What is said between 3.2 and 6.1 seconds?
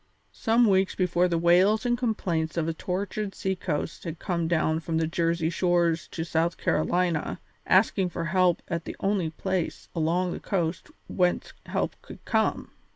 sea coast had come down from the Jersey shores